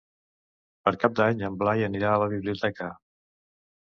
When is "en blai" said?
1.49-1.83